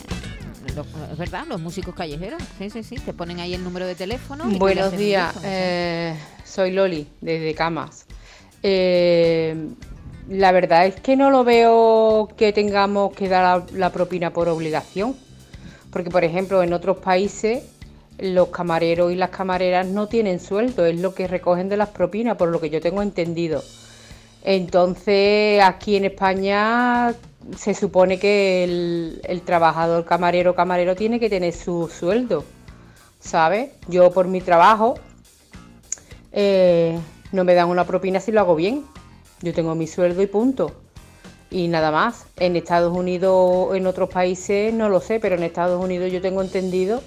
es 1.12 1.18
verdad, 1.18 1.46
los 1.48 1.62
músicos 1.62 1.94
callejeros, 1.96 2.42
sí, 2.58 2.70
sí, 2.70 2.84
sí, 2.84 2.96
te 2.96 3.14
ponen 3.14 3.40
ahí 3.40 3.54
el 3.54 3.64
número 3.64 3.86
de 3.86 3.96
teléfono. 3.96 4.50
y 4.50 4.58
Buenos 4.58 4.96
días, 4.98 5.36
eh, 5.44 6.16
soy 6.44 6.72
Loli 6.72 7.08
desde 7.20 7.54
Camas. 7.54 8.06
Eh, 8.64 9.70
la 10.30 10.52
verdad 10.52 10.86
es 10.86 10.96
que 11.00 11.16
no 11.16 11.30
lo 11.32 11.44
veo 11.44 12.30
que 12.38 12.54
tengamos 12.54 13.14
que 13.14 13.28
dar 13.28 13.72
la, 13.72 13.78
la 13.78 13.92
propina 13.92 14.32
por 14.32 14.48
obligación, 14.48 15.16
porque 15.92 16.10
por 16.10 16.24
ejemplo 16.24 16.64
en 16.64 16.74
otros 16.74 16.98
países 16.98 17.64
los 18.20 18.50
camareros 18.50 19.12
y 19.12 19.16
las 19.16 19.32
camareras 19.32 19.88
no 19.88 20.08
tienen 20.08 20.40
sueldo, 20.40 20.86
es 20.86 21.00
lo 21.00 21.14
que 21.14 21.28
recogen 21.28 21.70
de 21.70 21.78
las 21.78 21.90
propinas, 21.90 22.38
por 22.38 22.50
lo 22.50 22.62
que 22.62 22.70
yo 22.70 22.80
tengo 22.80 23.02
entendido. 23.02 23.64
Entonces 24.44 25.62
aquí 25.62 25.96
en 25.96 26.06
España 26.06 27.14
se 27.58 27.74
supone 27.74 28.20
que 28.20 28.64
el, 28.64 29.42
trabajador 29.44 30.06
camarero 30.06 30.56
camarero 30.56 30.96
tiene 30.96 31.20
que 31.20 31.30
tener 31.30 31.54
su 31.54 31.88
sueldo. 31.88 32.44
¿sabes? 33.22 33.72
Yo 33.88 34.12
por 34.12 34.28
mi 34.28 34.42
trabajo 34.42 34.96
eh, 36.32 36.98
no 37.32 37.44
me 37.44 37.54
dan 37.54 37.70
una 37.70 37.86
propina 37.86 38.20
si 38.20 38.32
lo 38.32 38.42
hago 38.42 38.56
bien. 38.56 38.84
Yo 39.42 39.54
tengo 39.54 39.76
mi 39.76 39.88
sueldo 39.88 40.22
y 40.22 40.28
punto. 40.28 40.74
Y 41.50 41.68
nada 41.68 41.92
más. 41.92 42.26
En 42.38 42.56
Estados 42.56 42.96
Unidos, 42.96 43.76
en 43.76 43.88
otros 43.88 44.10
países, 44.10 44.74
no 44.74 44.90
lo 44.90 45.00
sé, 45.00 45.20
pero 45.20 45.36
en 45.36 45.44
Estados 45.44 45.84
Unidos 45.84 46.12
yo 46.12 46.22
tengo 46.22 46.42
entendido 46.42 47.02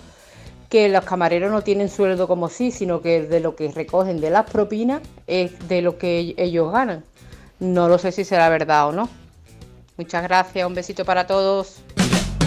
que 0.68 0.88
los 0.88 1.04
camareros 1.04 1.52
no 1.52 1.62
tienen 1.62 1.88
sueldo 1.88 2.26
como 2.26 2.48
sí, 2.48 2.70
sino 2.70 3.00
que 3.00 3.22
de 3.22 3.40
lo 3.40 3.54
que 3.54 3.70
recogen 3.70 4.20
de 4.20 4.30
las 4.30 4.50
propinas 4.50 5.02
es 5.26 5.68
de 5.68 5.82
lo 5.82 5.98
que 5.98 6.34
ellos 6.36 6.72
ganan. 6.72 7.04
No 7.60 7.88
lo 7.88 7.98
sé 7.98 8.12
si 8.12 8.24
será 8.24 8.48
verdad 8.48 8.88
o 8.88 8.92
no. 8.92 9.08
Muchas 9.96 10.22
gracias, 10.24 10.66
un 10.66 10.74
besito 10.74 11.04
para 11.04 11.26
todos. 11.26 11.76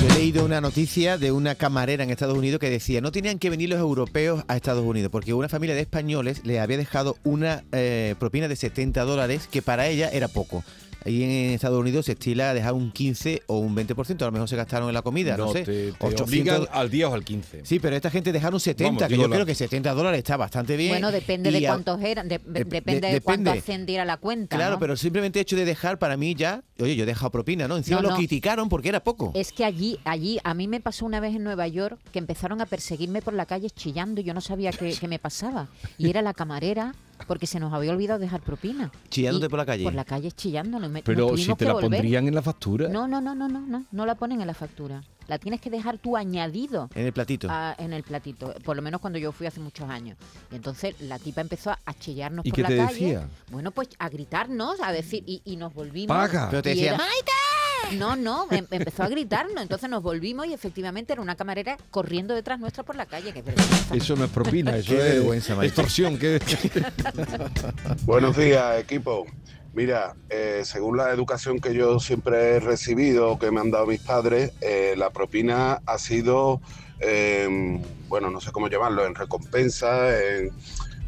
Yo 0.02 0.08
he 0.10 0.14
leído 0.14 0.46
una 0.46 0.62
noticia 0.62 1.18
de 1.18 1.32
una 1.32 1.56
camarera 1.56 2.04
en 2.04 2.10
Estados 2.10 2.38
Unidos 2.38 2.60
que 2.60 2.70
decía 2.70 3.02
no 3.02 3.12
tenían 3.12 3.40
que 3.40 3.50
venir 3.50 3.70
los 3.70 3.80
europeos 3.80 4.44
a 4.48 4.56
Estados 4.56 4.86
Unidos 4.86 5.10
porque 5.12 5.34
una 5.34 5.50
familia 5.50 5.76
de 5.76 5.82
españoles 5.82 6.46
le 6.46 6.60
había 6.60 6.78
dejado 6.78 7.18
una 7.24 7.64
eh, 7.72 8.16
propina 8.20 8.48
de 8.48 8.56
70 8.56 9.04
dólares 9.06 9.48
que 9.50 9.62
para 9.62 9.88
ella 9.88 10.10
era 10.10 10.28
poco. 10.28 10.64
Ahí 11.08 11.24
en 11.24 11.30
Estados 11.54 11.80
Unidos 11.80 12.06
se 12.06 12.12
estila 12.12 12.54
dejar 12.54 12.74
un 12.74 12.92
15 12.92 13.44
o 13.48 13.60
un 13.60 13.74
20%, 13.76 14.22
a 14.22 14.26
lo 14.26 14.32
mejor 14.34 14.50
se 14.50 14.58
gastaron 14.58 14.90
en 14.90 14.94
la 14.94 15.02
comida, 15.04 15.38
no, 15.38 15.46
no, 15.46 15.52
sé. 15.54 15.64
te, 15.64 15.92
te 15.94 16.06
800 16.06 16.28
obligan 16.28 16.68
al 16.72 16.90
10 16.90 17.06
o 17.08 17.14
al 17.14 17.24
15. 17.24 17.62
Sí, 17.64 17.80
pero 17.80 17.96
esta 17.96 18.10
gente 18.12 18.34
dejaron 18.34 18.60
70, 18.60 18.90
Vamos, 18.92 19.08
que 19.08 19.16
yo 19.16 19.28
la- 19.30 19.36
creo 19.36 19.46
que 19.46 19.56
70 19.56 19.94
dólares 19.94 20.18
está 20.18 20.36
bastante 20.36 20.76
bien. 20.76 20.90
Bueno, 20.90 21.12
depende 21.14 21.50
de 21.50 21.66
a- 21.66 21.72
cuántos 21.72 22.02
eran, 22.02 22.28
de- 22.28 22.40
de- 22.40 22.52
de- 22.60 22.64
depende 22.66 23.08
de, 23.08 23.14
de- 23.14 23.22
cuánto 23.22 23.52
ascendiera 23.52 24.04
la 24.04 24.18
cuenta. 24.18 24.58
Claro, 24.58 24.74
¿no? 24.74 24.80
pero 24.80 24.98
simplemente 24.98 25.40
hecho 25.40 25.56
de 25.56 25.64
dejar 25.64 25.98
para 25.98 26.18
mí 26.18 26.36
ya, 26.36 26.62
oye, 26.80 26.98
yo 26.98 27.04
he 27.04 27.06
dejado 27.08 27.32
propina, 27.32 27.70
¿no? 27.70 27.78
Encima 27.78 27.98
No, 27.98 28.04
lo 28.04 28.10
no. 28.10 28.16
criticaron 28.18 28.68
porque 28.68 28.90
era 28.90 29.02
poco. 29.02 29.32
Es 29.34 29.54
que 29.54 29.64
allí, 29.64 29.98
allí, 30.04 30.40
a 30.44 30.54
mí 30.54 30.68
me 30.68 30.82
pasó 30.82 31.06
una 31.06 31.22
vez 31.22 31.34
en 31.36 31.44
Nueva 31.46 31.68
York 31.70 31.98
que 32.12 32.20
empezaron 32.20 32.60
a 32.60 32.66
perseguirme 32.66 33.22
por 33.22 33.34
la 33.34 33.46
calle 33.46 33.70
chillando 33.70 34.20
y 34.20 34.26
yo 34.26 34.34
no 34.34 34.42
sabía 34.42 34.72
qué, 34.72 34.94
qué 35.00 35.08
me 35.08 35.20
pasaba. 35.20 35.68
Y 35.98 36.10
era 36.10 36.22
la 36.22 36.34
camarera 36.34 36.94
porque 37.26 37.48
se 37.48 37.60
nos 37.60 37.74
había 37.74 37.92
olvidado 37.92 38.20
dejar 38.20 38.42
propina. 38.42 38.92
Chillándote 39.10 39.48
Y 39.48 39.50
por 39.50 39.60
la 39.60 39.66
calle. 39.66 39.84
Por 39.84 39.94
la 39.96 40.06
calle 40.06 40.32
chillándonos. 40.32 40.92
Pero 41.04 41.32
nos 41.32 41.42
si 41.42 41.54
te 41.56 41.66
la 41.66 41.74
volver. 41.74 41.90
pondrían 41.90 42.28
en 42.28 42.36
la 42.36 42.42
factura. 42.42 42.90
No, 42.90 43.08
no, 43.08 43.20
no, 43.22 43.34
no, 43.34 43.48
no, 43.48 43.60
no, 43.60 43.86
no 43.92 44.06
la 44.06 44.16
ponen 44.16 44.42
en 44.42 44.48
la 44.48 44.54
factura. 44.54 45.02
La 45.28 45.38
tienes 45.40 45.60
que 45.60 45.70
dejar 45.70 45.98
tú 45.98 46.16
añadido 46.16 46.90
En 46.96 47.06
el 47.06 47.12
platito. 47.12 47.50
a- 47.52 47.76
en 47.78 47.92
el 47.92 48.04
platito, 48.04 48.54
por 48.64 48.78
lo 48.78 48.82
menos 48.82 49.02
cuando 49.02 49.20
yo 49.20 49.34
fui 49.34 49.46
hace 49.46 49.60
muchos 49.60 49.90
años. 49.90 50.18
Y 50.52 50.56
entonces 50.56 50.96
la 51.02 51.20
tipa 51.20 51.42
empezó 51.42 51.72
a 51.72 51.94
chillarnos 51.96 52.46
¿Y 52.46 52.50
por 52.52 52.56
qué 52.56 52.62
la 52.62 52.68
te 52.70 52.78
calle. 52.78 52.94
decía? 52.94 53.30
Bueno, 53.52 53.72
pues 53.72 53.90
a 54.00 54.08
gritarnos, 54.08 54.80
a 54.82 54.94
decir, 54.94 55.24
y, 55.28 55.42
y 55.44 55.58
nos 55.58 55.74
volvimos. 55.74 56.16
Paga. 56.16 56.48
Pero 56.50 56.62
te 56.62 56.70
decía. 56.70 56.98
No, 57.98 58.16
no, 58.16 58.48
em- 58.52 58.66
empezó 58.72 59.04
a 59.04 59.10
gritarnos. 59.10 59.62
Entonces 59.62 59.90
nos 59.90 60.04
volvimos 60.04 60.46
y 60.48 60.54
efectivamente 60.54 61.14
era 61.14 61.22
una 61.22 61.36
camarera 61.36 61.78
corriendo 61.92 62.34
detrás 62.36 62.60
nuestra 62.60 62.84
por 62.84 62.96
la 62.96 63.06
calle. 63.06 63.34
Que 63.34 63.42
vergüenza. 63.42 63.96
Eso 63.96 64.16
no 64.16 64.26
es 64.26 64.32
propina, 64.32 64.76
eso 64.78 64.92
Qué 64.92 64.98
es 64.98 65.04
vergüenza, 65.16 65.56
Maite. 65.56 65.68
extorsión. 65.68 66.18
Que... 66.18 66.40
Buenos 68.06 68.36
días, 68.38 68.80
equipo. 68.80 69.26
Mira, 69.74 70.16
eh, 70.30 70.62
según 70.66 70.98
la 70.98 71.12
educación 71.12 71.60
que 71.60 71.74
yo 71.74 72.00
siempre 72.00 72.56
he 72.56 72.60
recibido, 72.60 73.38
que 73.38 73.52
me 73.52 73.60
han 73.60 73.70
dado 73.70 73.86
mis 73.86 74.02
padres, 74.02 74.52
eh, 74.62 74.96
la 74.98 75.12
propina 75.12 75.82
ha 75.86 75.98
sido, 76.00 76.62
eh, 77.00 77.80
bueno, 78.08 78.32
no 78.32 78.42
sé 78.42 78.52
cómo 78.52 78.70
llamarlo, 78.70 79.06
en 79.06 79.14
recompensa, 79.14 80.18
en- 80.20 80.52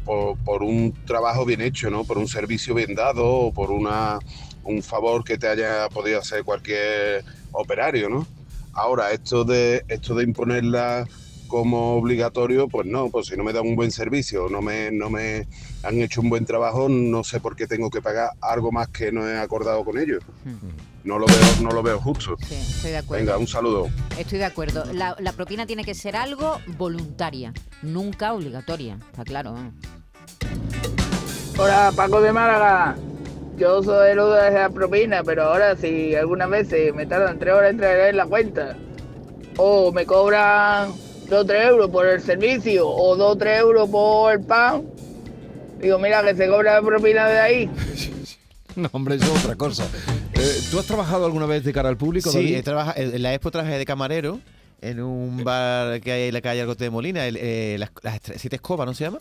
por, 0.04 0.38
por 0.38 0.62
un 0.62 0.94
trabajo 1.04 1.44
bien 1.44 1.60
hecho, 1.60 1.90
¿no? 1.90 2.04
Por 2.04 2.16
un 2.18 2.26
servicio 2.28 2.74
bien 2.74 2.94
dado 2.94 3.26
o 3.26 3.52
por 3.52 3.70
una, 3.70 4.18
un 4.64 4.82
favor 4.82 5.24
que 5.24 5.38
te 5.38 5.48
haya 5.48 5.88
podido 5.88 6.20
hacer 6.20 6.44
cualquier 6.44 7.24
operario, 7.52 8.08
¿no? 8.08 8.26
Ahora, 8.72 9.10
esto 9.12 9.44
de, 9.44 9.84
esto 9.88 10.14
de 10.14 10.24
imponerla 10.24 11.06
como 11.48 11.96
obligatorio, 11.96 12.68
pues 12.68 12.86
no, 12.86 13.10
pues 13.10 13.26
si 13.26 13.36
no 13.36 13.42
me 13.42 13.52
dan 13.52 13.66
un 13.66 13.74
buen 13.74 13.90
servicio, 13.90 14.48
no 14.48 14.62
me, 14.62 14.92
no 14.92 15.10
me 15.10 15.48
han 15.82 16.00
hecho 16.00 16.20
un 16.20 16.30
buen 16.30 16.44
trabajo, 16.44 16.88
no 16.88 17.24
sé 17.24 17.40
por 17.40 17.56
qué 17.56 17.66
tengo 17.66 17.90
que 17.90 18.00
pagar 18.00 18.30
algo 18.40 18.70
más 18.70 18.88
que 18.88 19.10
no 19.10 19.28
he 19.28 19.36
acordado 19.36 19.84
con 19.84 19.98
ellos. 19.98 20.22
No 21.02 21.18
lo 21.18 21.26
veo, 21.26 21.36
no 21.62 21.70
lo 21.70 21.82
veo 21.82 21.98
justo. 21.98 22.36
Sí, 22.46 22.54
estoy 22.54 22.90
de 22.92 22.98
acuerdo. 22.98 23.24
Venga, 23.24 23.38
un 23.38 23.48
saludo. 23.48 23.88
Estoy 24.16 24.38
de 24.38 24.44
acuerdo. 24.44 24.84
La, 24.92 25.16
la 25.18 25.32
propina 25.32 25.66
tiene 25.66 25.82
que 25.82 25.94
ser 25.94 26.14
algo 26.14 26.60
voluntaria, 26.78 27.52
nunca 27.82 28.32
obligatoria. 28.32 28.98
Está 29.10 29.24
claro. 29.24 29.56
Hola, 31.58 31.92
Paco 31.96 32.20
de 32.20 32.32
Málaga. 32.32 32.96
Yo 33.60 33.82
soy 33.82 34.12
el 34.12 34.16
de 34.16 34.48
esa 34.48 34.70
propina, 34.70 35.22
pero 35.22 35.42
ahora 35.44 35.76
si 35.76 36.14
algunas 36.14 36.48
veces 36.48 36.94
me 36.94 37.04
tardan 37.04 37.38
tres 37.38 37.52
horas 37.52 37.70
en 37.72 37.76
traer 37.76 38.14
la 38.14 38.24
cuenta, 38.24 38.74
o 39.58 39.92
me 39.92 40.06
cobran 40.06 40.92
2 41.28 41.32
o 41.40 41.44
3 41.44 41.68
euros 41.68 41.90
por 41.90 42.06
el 42.06 42.22
servicio, 42.22 42.88
o 42.88 43.14
2 43.16 43.32
o 43.32 43.36
3 43.36 43.60
euros 43.60 43.90
por 43.90 44.32
el 44.32 44.40
pan, 44.40 44.84
digo, 45.78 45.98
mira 45.98 46.22
que 46.22 46.34
se 46.34 46.48
cobra 46.48 46.80
la 46.80 46.82
propina 46.86 47.28
de 47.28 47.38
ahí. 47.38 47.70
No, 48.76 48.88
hombre, 48.92 49.16
eso 49.16 49.24
es 49.34 49.44
otra 49.44 49.56
cosa. 49.56 49.84
Eh, 50.32 50.60
¿Tú 50.70 50.78
has 50.78 50.86
trabajado 50.86 51.26
alguna 51.26 51.44
vez 51.44 51.64
de 51.64 51.72
cara 51.72 51.88
al 51.88 51.96
público, 51.96 52.30
Sí, 52.30 52.54
he 52.54 52.62
trabaja- 52.62 52.94
en 52.96 53.20
la 53.20 53.34
Expo 53.34 53.50
trabajé 53.50 53.76
de 53.78 53.84
camarero 53.84 54.38
en 54.80 55.02
un 55.02 55.42
bar 55.42 56.00
que 56.00 56.12
hay 56.12 56.28
en 56.28 56.34
la 56.34 56.40
calle 56.40 56.60
Argote 56.62 56.84
de 56.84 56.90
Molina, 56.90 57.26
el, 57.26 57.36
eh, 57.36 57.76
las, 57.80 57.90
las 58.02 58.20
siete 58.36 58.56
escobas, 58.56 58.86
¿no 58.86 58.94
se 58.94 59.04
llama? 59.04 59.18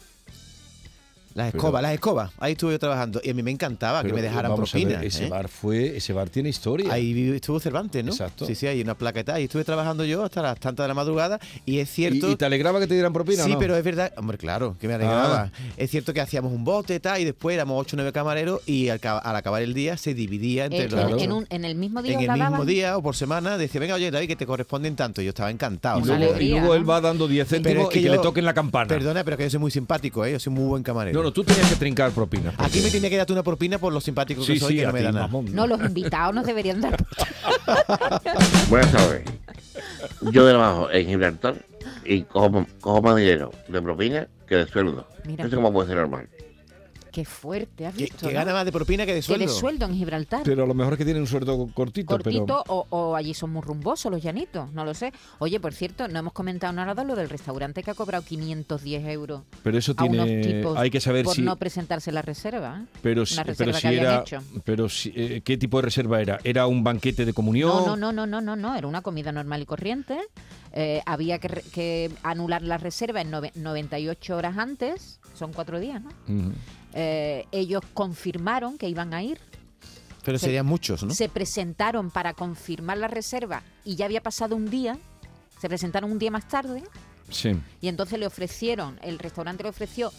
Las 1.39 1.51
Pero- 1.51 1.63
escobas, 1.63 1.81
las 1.81 1.93
escobas. 1.93 2.31
Ahí 2.37 2.51
estuve 2.51 2.73
yo 2.73 2.79
trabajando 2.79 3.21
y 3.23 3.29
a 3.29 3.33
mí 3.33 3.41
me 3.43 3.51
encantaba 3.51 4.01
Pero, 4.01 4.13
que 4.15 4.21
me 4.21 4.27
dejaran 4.27 4.55
propina. 4.55 5.01
ese 5.03 5.25
¿eh? 5.25 5.29
bar 5.29 5.47
fue, 5.47 5.97
ese 5.97 6.13
bar 6.13 6.29
tiene 6.29 6.49
historia. 6.49 6.91
Ahí 6.93 7.31
estuvo 7.33 7.59
Cervantes, 7.59 8.03
¿no? 8.03 8.11
Exacto. 8.11 8.45
Sí, 8.45 8.55
sí, 8.55 8.67
hay 8.67 8.81
una 8.81 8.95
placa 8.95 9.19
y 9.19 9.23
tal. 9.23 9.41
Y 9.41 9.45
estuve 9.45 9.63
trabajando 9.63 10.03
yo 10.05 10.23
hasta 10.23 10.41
las 10.41 10.59
tantas 10.59 10.83
de 10.83 10.87
la 10.89 10.93
madrugada 10.93 11.39
y 11.65 11.79
es 11.79 11.89
cierto... 11.89 12.27
¿Y, 12.29 12.33
y 12.33 12.35
te 12.35 12.45
alegraba 12.45 12.79
que 12.79 12.87
te 12.87 12.93
dieran 12.93 13.13
propina 13.13 13.43
Sí, 13.43 13.51
no? 13.53 13.59
pero 13.59 13.75
es 13.75 13.83
verdad, 13.83 14.13
hombre, 14.17 14.37
claro, 14.37 14.75
que 14.79 14.87
me 14.87 14.93
alegraba. 14.95 15.51
Ah. 15.53 15.71
Es 15.77 15.89
cierto 15.91 16.13
que 16.13 16.21
hacíamos 16.21 16.51
un 16.51 16.63
bote 16.63 16.99
tal, 16.99 17.19
y 17.21 17.25
después 17.25 17.53
éramos 17.55 17.79
8 17.81 17.95
o 17.95 17.97
9 17.97 18.11
camareros 18.11 18.61
y 18.67 18.89
al, 18.89 18.99
ca- 18.99 19.17
al 19.19 19.35
acabar 19.35 19.61
el 19.61 19.73
día 19.73 19.97
se 19.97 20.13
dividía 20.13 20.65
entre 20.65 20.83
En, 20.85 20.91
los 20.91 20.99
en- 21.01 21.13
ocho. 21.13 21.23
en 21.23 21.31
un- 21.31 21.47
en 21.49 21.65
el 21.65 21.75
mismo 21.75 22.01
día 22.01 22.11
en 22.13 22.17
os 22.17 22.21
el 22.23 22.27
la 22.27 22.33
mismo 22.35 22.51
daban? 22.51 22.67
día 22.67 22.97
o 22.97 23.01
por 23.01 23.15
semana 23.15 23.57
decía, 23.57 23.79
venga, 23.79 23.95
oye, 23.95 24.11
David, 24.11 24.27
que 24.27 24.35
te 24.35 24.45
corresponden 24.45 24.95
tanto. 24.95 25.21
Yo 25.21 25.29
estaba 25.29 25.51
encantado. 25.51 25.99
Y 25.99 26.03
luego, 26.05 26.39
y 26.41 26.49
luego 26.49 26.75
él 26.75 26.89
va 26.89 26.99
dando 27.01 27.27
10 27.27 27.47
Pero 27.47 27.63
céntimos 27.63 27.83
es 27.87 27.93
que 27.93 27.99
y 27.99 28.01
que 28.03 28.07
yo- 28.09 28.15
le 28.15 28.19
toquen 28.19 28.45
la 28.45 28.53
campana. 28.53 28.87
Perdona, 28.87 29.23
pero 29.23 29.37
que 29.37 29.43
yo 29.43 29.49
soy 29.49 29.59
muy 29.59 29.71
simpático, 29.71 30.25
¿eh? 30.25 30.31
Yo 30.33 30.39
soy 30.39 30.53
muy 30.53 30.65
buen 30.65 30.83
camarero. 30.83 31.17
No, 31.19 31.23
Bueno, 31.29 31.33
tú 31.33 31.43
tenías 31.43 31.69
que 31.69 31.75
trincar 31.75 32.11
propinas. 32.11 32.55
Aquí 32.57 32.81
me 32.81 32.89
tenía 32.89 33.09
que 33.09 33.17
darte 33.17 33.33
una 33.33 33.43
propina 33.43 33.77
por 33.77 33.93
lo 33.93 34.01
simpático 34.01 34.41
que 34.41 34.53
Sí, 34.53 34.59
soy 34.59 34.73
sí, 34.73 34.77
que 34.79 34.83
no 34.83 34.89
a 34.89 34.93
me 34.93 34.99
ti, 34.99 35.05
da 35.05 35.11
nada. 35.11 35.27
mamón. 35.27 35.53
No, 35.53 35.67
los 35.67 35.79
invitados 35.81 36.33
nos 36.33 36.45
deberían 36.45 36.81
dar. 36.81 36.97
Buenas 38.69 38.91
tardes. 38.91 39.23
Yo 40.31 40.47
trabajo 40.47 40.89
en 40.91 41.07
Gibraltar 41.07 41.55
y 42.03 42.23
cojo, 42.23 42.65
cojo 42.81 43.01
más 43.01 43.15
dinero 43.17 43.51
de 43.67 43.81
propina 43.81 44.27
que 44.47 44.55
de 44.55 44.67
sueldo. 44.67 45.07
Mira. 45.25 45.47
Sé 45.47 45.55
cómo 45.55 45.71
puede 45.71 45.87
ser 45.89 45.97
normal. 45.97 46.27
Qué 47.11 47.25
fuerte, 47.25 47.85
¿has 47.85 47.93
Que, 47.95 48.03
visto? 48.03 48.27
que 48.27 48.33
no? 48.33 48.39
gana 48.39 48.53
más 48.53 48.65
de 48.65 48.71
propina 48.71 49.05
que 49.05 49.13
de 49.13 49.19
Que 49.19 49.23
sueldo. 49.23 49.45
de 49.45 49.51
sueldo 49.51 49.85
en 49.85 49.95
Gibraltar. 49.95 50.41
Pero 50.43 50.63
a 50.63 50.67
lo 50.67 50.73
mejor 50.73 50.93
es 50.93 50.97
que 50.99 51.05
tienen 51.05 51.21
un 51.23 51.27
sueldo 51.27 51.67
cortito. 51.73 52.07
Cortito 52.15 52.63
o, 52.67 52.85
o 52.89 53.15
allí 53.15 53.33
son 53.33 53.49
muy 53.51 53.61
rumbosos 53.61 54.11
los 54.11 54.21
llanitos, 54.21 54.71
no 54.73 54.85
lo 54.85 54.93
sé. 54.93 55.11
Oye, 55.39 55.59
por 55.59 55.73
cierto, 55.73 56.07
no 56.07 56.19
hemos 56.19 56.33
comentado 56.33 56.73
nada 56.73 56.93
de 56.93 57.03
lo 57.05 57.15
del 57.15 57.29
restaurante 57.29 57.81
que 57.83 57.91
ha 57.91 57.93
cobrado 57.95 58.23
510 58.23 59.05
euros 59.07 59.41
Pero, 59.63 59.77
eso 59.77 59.93
a 59.97 60.03
unos 60.05 60.25
tiene. 60.25 60.41
tipos 60.43 60.77
Hay 60.77 60.89
que 60.89 60.99
saber 61.01 61.25
por 61.25 61.35
si. 61.35 61.41
no 61.41 61.55
presentarse 61.55 62.11
la 62.11 62.21
reserva. 62.21 62.81
¿eh? 62.83 62.85
pero, 63.01 63.25
si- 63.25 63.35
reserva 63.37 63.55
pero 63.57 63.71
que 63.73 63.79
si 63.79 63.87
habían 63.87 64.03
era. 64.05 64.19
hecho. 64.21 64.39
Pero 64.63 64.89
si, 64.89 65.11
eh, 65.15 65.41
¿qué 65.43 65.57
tipo 65.57 65.77
de 65.77 65.83
reserva 65.83 66.21
era? 66.21 66.39
¿Era 66.43 66.67
un 66.67 66.83
banquete 66.83 67.25
de 67.25 67.33
comunión? 67.33 67.69
No, 67.85 67.95
no, 67.95 68.11
no, 68.11 68.25
no, 68.27 68.41
no, 68.41 68.55
no, 68.55 68.75
era 68.75 68.87
una 68.87 69.01
comida 69.01 69.31
normal 69.31 69.61
y 69.61 69.65
corriente. 69.65 70.17
Eh, 70.73 71.01
había 71.07 71.39
que, 71.39 71.47
que 71.73 72.11
anular 72.21 72.61
la 72.61 72.77
reserva 72.77 73.21
en 73.21 73.31
nove- 73.31 73.51
98 73.55 74.35
horas 74.37 74.57
antes, 74.57 75.19
son 75.33 75.51
cuatro 75.51 75.79
días, 75.79 76.01
¿no? 76.01 76.09
Ujú. 76.27 76.51
Eh, 76.93 77.45
ellos 77.51 77.81
confirmaron 77.93 78.77
que 78.77 78.89
iban 78.89 79.13
a 79.13 79.21
ir, 79.23 79.39
Pero 80.23 80.37
Se- 80.37 80.45
serían 80.47 80.65
muchos, 80.65 81.03
¿no? 81.03 81.13
se 81.13 81.29
presentaron 81.29 82.11
para 82.11 82.33
confirmar 82.33 82.97
la 82.97 83.07
reserva 83.07 83.63
y 83.85 83.95
ya 83.95 84.05
había 84.05 84.21
pasado 84.21 84.55
un 84.55 84.69
día, 84.69 84.97
se 85.61 85.67
presentaron 85.69 86.11
un 86.11 86.19
día 86.19 86.29
más 86.29 86.47
tarde 86.47 86.83
Sí. 87.29 87.51
y 87.81 87.87
entonces 87.87 88.19
le 88.19 88.25
ofrecieron, 88.27 88.99
el 89.01 89.17
restaurante 89.17 89.63
le 89.63 89.69
ofreció 89.69 90.11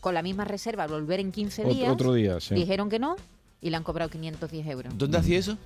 con 0.00 0.14
la 0.14 0.22
misma 0.22 0.44
reserva 0.44 0.86
volver 0.86 1.20
en 1.20 1.32
15 1.32 1.64
Ot- 1.64 1.72
días. 1.74 1.90
otro 1.90 2.12
día, 2.12 2.38
sí. 2.40 2.54
Dijeron 2.54 2.90
que 2.90 2.98
no 2.98 3.16
y 3.60 3.70
le 3.70 3.76
han 3.76 3.82
cobrado 3.82 4.10
510 4.10 4.66
euros. 4.66 4.92
¿Dónde 4.96 5.18
hacía 5.18 5.38
eso? 5.38 5.56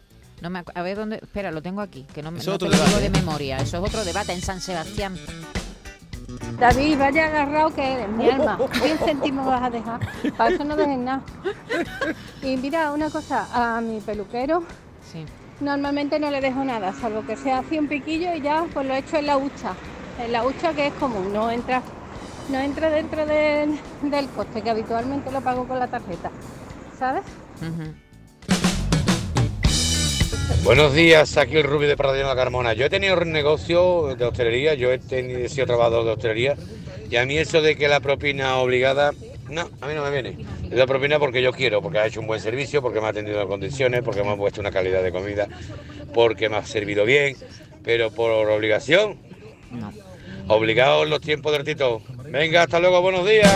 No 0.41 0.49
me 0.51 0.63
a 0.75 0.83
ver 0.83 0.97
dónde. 0.97 1.17
Espera, 1.17 1.51
lo 1.51 1.61
tengo 1.61 1.81
aquí, 1.83 2.07
que 2.15 2.23
no, 2.23 2.31
me 2.31 2.43
no 2.43 2.59
te 2.59 2.65
lo 2.67 2.71
digo 2.71 2.99
de 3.01 3.11
memoria. 3.11 3.59
Eso 3.59 3.77
es 3.79 3.83
otro 3.89 4.05
debate 4.05 4.33
en 4.33 4.41
San 4.41 4.61
Sebastián. 4.63 5.19
David, 6.59 6.99
vaya 6.99 7.27
agarrado 7.27 7.75
que 7.75 7.93
eres, 7.93 8.09
mi 8.09 8.29
alma. 8.29 8.59
10 8.83 8.99
céntimos 9.01 9.47
vas 9.47 9.63
a 9.63 9.71
dejar. 9.71 10.01
Para 10.37 10.51
eso 10.55 10.65
no 10.65 10.77
dejes 10.77 10.99
nada. 10.99 11.23
Y 12.43 12.57
mira, 12.57 12.93
una 12.93 13.11
cosa, 13.11 13.47
a 13.53 13.81
mi 13.81 14.01
peluquero 14.01 14.63
Sí. 15.11 15.25
normalmente 15.61 16.19
no 16.21 16.31
le 16.31 16.41
dejo 16.41 16.63
nada, 16.65 16.93
salvo 16.93 17.27
que 17.27 17.37
sea 17.37 17.59
así 17.61 17.79
un 17.79 17.89
piquillo 17.89 18.35
y 18.35 18.41
ya 18.41 18.65
pues 18.73 18.87
lo 18.87 18.95
he 18.95 18.99
hecho 18.99 19.17
en 19.17 19.27
la 19.27 19.37
hucha. 19.37 19.73
En 20.19 20.33
la 20.33 20.45
hucha 20.45 20.73
que 20.75 20.89
es 20.89 20.95
común, 20.95 21.33
no 21.33 21.51
entra, 21.51 21.83
no 22.51 22.59
entra 22.59 22.91
dentro 22.91 23.25
del, 23.27 23.79
del 24.03 24.29
coste, 24.29 24.61
que 24.63 24.71
habitualmente 24.71 25.31
lo 25.33 25.41
pago 25.41 25.67
con 25.67 25.79
la 25.79 25.89
tarjeta. 25.89 26.31
¿Sabes? 26.99 27.23
Buenos 30.63 30.95
días, 30.95 31.37
aquí 31.37 31.57
el 31.57 31.65
Rubio 31.65 31.89
de 31.89 31.97
Paradino 31.97 32.29
de 32.29 32.35
la 32.35 32.41
Carmona. 32.41 32.75
Yo 32.75 32.87
he 32.87 32.91
tenido 32.91 33.17
un 33.17 33.33
negocio 33.33 34.15
de 34.15 34.25
hostelería, 34.25 34.75
yo 34.75 34.93
he, 34.93 34.99
tenido, 34.99 35.39
he 35.41 35.49
sido 35.49 35.67
trabajador 35.67 36.05
de 36.05 36.11
hostelería 36.13 36.57
y 37.11 37.17
a 37.17 37.27
mí 37.27 37.39
eso 37.39 37.61
de 37.61 37.77
que 37.77 37.89
la 37.89 38.01
propina 38.01 38.59
obligada, 38.59 39.13
no, 39.49 39.69
a 39.81 39.87
mí 39.89 39.95
no 39.95 40.05
me 40.05 40.11
viene. 40.11 40.45
Doy 40.69 40.87
propina 40.87 41.19
porque 41.19 41.43
yo 41.43 41.53
quiero, 41.53 41.83
porque 41.83 41.99
ha 41.99 42.07
hecho 42.07 42.21
un 42.21 42.27
buen 42.27 42.41
servicio, 42.41 42.83
porque 42.83 43.01
me 43.01 43.07
ha 43.07 43.11
atendido 43.11 43.41
en 43.41 43.49
condiciones, 43.49 44.03
porque 44.03 44.23
me 44.23 44.31
ha 44.31 44.37
puesto 44.37 44.61
una 44.61 44.71
calidad 44.71 45.03
de 45.03 45.11
comida, 45.11 45.49
porque 46.15 46.49
me 46.49 46.57
ha 46.57 46.67
servido 46.67 47.05
bien, 47.05 47.37
pero 47.83 48.11
por 48.11 48.31
obligación, 48.31 49.19
obligados 50.47 51.09
los 51.09 51.21
tiempos 51.21 51.53
del 51.53 51.65
Tito. 51.65 52.03
Venga, 52.29 52.63
hasta 52.63 52.79
luego, 52.79 53.01
buenos 53.03 53.27
días. 53.27 53.53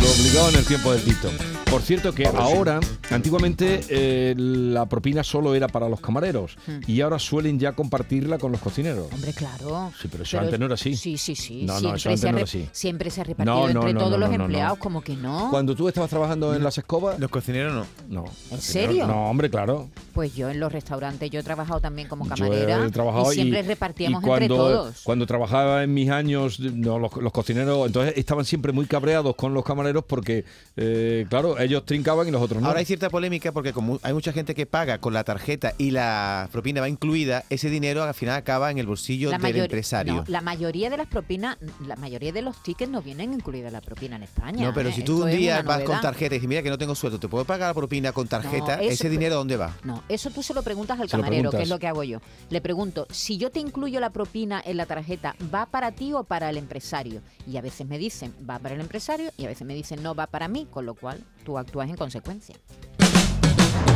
Lo 0.00 0.10
obligado 0.10 0.48
en 0.48 0.56
el 0.56 0.66
tiempo 0.66 0.92
del 0.92 1.04
Tito. 1.04 1.30
Por 1.70 1.82
cierto 1.82 2.12
que 2.12 2.26
ahora, 2.26 2.80
antiguamente 3.10 3.80
eh, 3.88 4.34
la 4.36 4.86
propina 4.86 5.22
solo 5.24 5.54
era 5.54 5.68
para 5.68 5.88
los 5.88 6.00
camareros 6.00 6.56
Hmm. 6.66 6.80
y 6.86 7.00
ahora 7.00 7.18
suelen 7.18 7.58
ya 7.58 7.72
compartirla 7.72 8.38
con 8.38 8.52
los 8.52 8.60
cocineros. 8.60 9.08
Hombre, 9.12 9.32
claro. 9.32 9.92
Sí, 10.00 10.08
pero 10.10 10.22
eso 10.24 10.38
antes 10.38 10.58
no 10.58 10.66
era 10.66 10.74
así. 10.74 10.94
Sí, 10.96 11.16
sí, 11.18 11.34
sí. 11.34 11.64
No, 11.64 11.74
no, 11.80 11.98
siempre, 11.98 11.98
eso 11.98 12.08
antes 12.08 12.20
se 12.20 12.28
ha 12.28 12.32
no 12.32 12.38
era 12.38 12.44
así. 12.44 12.68
siempre 12.72 13.10
se 13.10 13.20
ha 13.20 13.24
repartido 13.24 13.54
No, 13.54 13.60
no, 13.62 13.80
entre 13.80 13.92
no, 13.94 13.98
todos 14.00 14.12
no, 14.12 14.18
los 14.18 14.32
empleados, 14.34 14.78
no. 14.78 14.82
como 14.82 15.00
que 15.02 15.16
no. 15.16 15.48
Cuando 15.50 15.74
tú 15.74 15.88
estabas 15.88 16.10
trabajando 16.10 16.54
en 16.54 16.62
las 16.62 16.76
escobas... 16.78 17.18
Los 17.18 17.30
cocineros 17.30 17.72
no. 17.74 17.86
No. 18.22 18.24
¿En 18.50 18.60
serio? 18.60 19.06
No, 19.06 19.30
hombre, 19.30 19.50
claro. 19.50 19.88
Pues 20.12 20.34
yo 20.34 20.50
en 20.50 20.60
los 20.60 20.72
restaurantes, 20.72 21.30
yo 21.30 21.40
he 21.40 21.42
trabajado 21.42 21.80
también 21.80 22.08
como 22.08 22.24
Yo 22.24 22.30
camarera 22.34 22.86
he 22.86 22.90
trabajado 22.90 23.32
y 23.32 23.36
siempre 23.36 23.62
repartíamos 23.62 24.22
y 24.22 24.26
cuando, 24.26 24.44
entre 24.44 24.56
todos. 24.56 25.00
Cuando 25.02 25.26
trabajaba 25.26 25.82
en 25.84 25.94
mis 25.94 26.10
años, 26.10 26.60
no, 26.60 26.98
los, 26.98 27.16
los 27.16 27.32
cocineros, 27.32 27.86
entonces 27.86 28.14
estaban 28.16 28.44
siempre 28.44 28.72
muy 28.72 28.86
cabreados 28.86 29.34
con 29.36 29.54
los 29.54 29.64
camareros 29.64 30.04
porque, 30.04 30.44
eh, 30.76 31.26
claro, 31.28 31.58
ellos 31.58 31.84
trincaban 31.84 32.28
y 32.28 32.30
los 32.30 32.42
otros 32.42 32.60
no. 32.60 32.68
Ahora 32.68 32.80
hay 32.80 32.86
cierta 33.00 33.10
polémica 33.10 33.50
porque 33.52 33.72
como 33.72 33.98
hay 34.02 34.12
mucha 34.12 34.30
gente 34.30 34.54
que 34.54 34.66
paga 34.66 34.98
con 34.98 35.14
la 35.14 35.24
tarjeta 35.24 35.72
y 35.78 35.90
la 35.90 36.48
propina 36.52 36.82
va 36.82 36.88
incluida, 36.88 37.44
ese 37.48 37.70
dinero 37.70 38.02
al 38.02 38.12
final 38.12 38.36
acaba 38.36 38.70
en 38.70 38.76
el 38.76 38.86
bolsillo 38.86 39.30
del 39.30 39.56
empresario. 39.56 40.12
no, 40.16 40.24
la 40.28 40.42
mayoría 40.42 40.90
de 40.90 40.98
las 40.98 41.06
propinas, 41.08 41.56
la 41.86 41.96
mayoría 41.96 42.30
de 42.30 42.42
los 42.42 42.62
tickets 42.62 42.90
no 42.90 43.00
vienen 43.00 43.32
incluida 43.32 43.70
la 43.70 43.80
propina 43.80 44.16
en 44.16 44.24
España. 44.24 44.66
No, 44.66 44.74
pero 44.74 44.90
¿eh? 44.90 44.92
si 44.92 45.02
tú 45.02 45.14
Esto 45.24 45.24
un 45.24 45.30
día 45.30 45.62
vas 45.62 45.82
con 45.82 45.98
tarjeta 46.02 46.34
y 46.34 46.38
dices, 46.38 46.48
mira 46.48 46.62
que 46.62 46.68
no 46.68 46.76
tengo 46.76 46.94
sueldo, 46.94 47.18
¿te 47.18 47.26
puedo 47.28 47.46
pagar 47.46 47.70
la 47.70 47.74
propina 47.74 48.12
con 48.12 48.28
tarjeta? 48.28 48.74
eso- 48.74 48.92
¿Ese 48.92 49.08
dinero 49.08 49.36
dónde 49.36 49.56
va? 49.56 49.74
No, 49.82 50.02
eso 50.10 50.28
tú 50.30 50.42
se 50.42 50.52
lo 50.52 50.62
preguntas 50.62 51.00
al 51.00 51.08
camarero, 51.08 51.50
que 51.50 51.62
es 51.62 51.68
lo 51.70 51.78
que 51.78 51.86
hago 51.86 52.04
yo. 52.04 52.20
Le 52.50 52.60
pregunto, 52.60 53.06
si 53.10 53.38
yo 53.38 53.50
te 53.50 53.60
incluyo 53.60 53.98
la 53.98 54.10
propina 54.10 54.60
en 54.62 54.76
la 54.76 54.84
tarjeta, 54.84 55.36
¿va 55.54 55.64
para 55.64 55.92
ti 55.92 56.12
o 56.12 56.24
para 56.24 56.50
el 56.50 56.58
empresario? 56.58 57.22
Y 57.46 57.56
a 57.56 57.62
veces 57.62 57.86
me 57.86 57.96
dicen, 57.96 58.34
va 58.48 58.58
para 58.58 58.74
el 58.74 58.82
empresario, 58.82 59.30
y 59.38 59.46
a 59.46 59.48
veces 59.48 59.66
me 59.66 59.74
dicen, 59.74 60.02
no, 60.02 60.14
va 60.14 60.26
para 60.26 60.48
mí, 60.48 60.66
con 60.70 60.84
lo 60.84 60.94
cual 60.94 61.24
tú 61.44 61.56
actúas 61.56 61.88
en 61.88 61.96
consecuencia. 61.96 62.54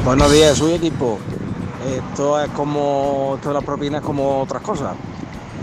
Buenos 0.05 0.31
días, 0.31 0.59
soy 0.59 0.75
equipo. 0.75 1.19
Esto 1.89 2.39
es 2.39 2.51
como, 2.51 3.37
esto 3.37 3.49
de 3.49 3.55
las 3.55 3.65
propinas 3.65 4.03
como 4.03 4.43
otras 4.43 4.61
cosas. 4.61 4.95